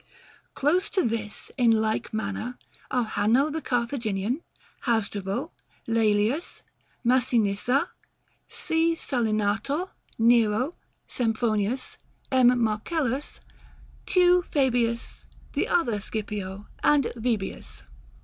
Close 0.55 0.89
to 0.89 1.03
this, 1.03 1.51
in 1.59 1.69
like 1.69 2.11
manner, 2.11 2.57
are 2.89 3.03
Hanno 3.05 3.51
the 3.51 3.61
Carthaginian, 3.61 4.41
Hasdrubal, 4.87 5.51
Laelius, 5.87 6.63
Massinissa, 7.05 7.89
C. 8.47 8.95
Salinator, 8.95 9.91
Nero, 10.17 10.71
Sempronius, 11.05 11.99
M. 12.31 12.59
Marcellus, 12.63 13.41
Q. 14.07 14.41
Fabius, 14.49 15.27
the 15.53 15.67
other 15.67 15.99
Scipio, 15.99 16.65
and 16.81 17.13
Vibius. 17.15 17.83